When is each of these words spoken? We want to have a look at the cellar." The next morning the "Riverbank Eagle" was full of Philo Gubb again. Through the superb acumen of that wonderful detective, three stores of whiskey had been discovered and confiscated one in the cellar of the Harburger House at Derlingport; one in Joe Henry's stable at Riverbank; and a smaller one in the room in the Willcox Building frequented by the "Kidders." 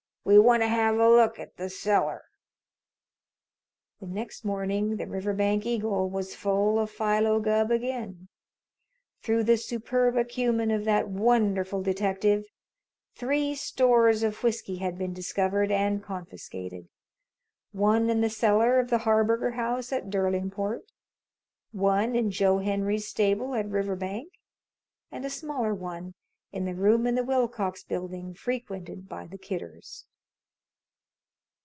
We 0.23 0.37
want 0.37 0.61
to 0.61 0.67
have 0.67 0.99
a 0.99 1.09
look 1.09 1.39
at 1.39 1.57
the 1.57 1.67
cellar." 1.67 2.25
The 3.99 4.05
next 4.05 4.45
morning 4.45 4.97
the 4.97 5.07
"Riverbank 5.07 5.65
Eagle" 5.65 6.07
was 6.11 6.35
full 6.35 6.77
of 6.77 6.91
Philo 6.91 7.39
Gubb 7.39 7.71
again. 7.71 8.27
Through 9.23 9.45
the 9.45 9.57
superb 9.57 10.15
acumen 10.15 10.69
of 10.69 10.85
that 10.85 11.09
wonderful 11.09 11.81
detective, 11.81 12.45
three 13.15 13.55
stores 13.55 14.21
of 14.21 14.43
whiskey 14.43 14.75
had 14.75 14.95
been 14.95 15.11
discovered 15.11 15.71
and 15.71 16.03
confiscated 16.03 16.87
one 17.71 18.07
in 18.11 18.21
the 18.21 18.29
cellar 18.29 18.79
of 18.79 18.91
the 18.91 18.99
Harburger 18.99 19.51
House 19.53 19.91
at 19.91 20.11
Derlingport; 20.11 20.83
one 21.71 22.15
in 22.15 22.29
Joe 22.29 22.59
Henry's 22.59 23.07
stable 23.07 23.55
at 23.55 23.67
Riverbank; 23.67 24.31
and 25.11 25.25
a 25.25 25.31
smaller 25.31 25.73
one 25.73 26.13
in 26.51 26.65
the 26.65 26.75
room 26.75 27.07
in 27.07 27.15
the 27.15 27.23
Willcox 27.23 27.83
Building 27.83 28.35
frequented 28.35 29.09
by 29.09 29.25
the 29.25 29.39
"Kidders." 29.39 30.05